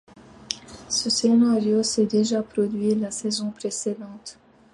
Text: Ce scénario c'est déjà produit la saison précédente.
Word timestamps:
Ce 0.89 1.11
scénario 1.11 1.83
c'est 1.83 2.07
déjà 2.07 2.41
produit 2.41 2.95
la 2.95 3.11
saison 3.11 3.51
précédente. 3.51 4.39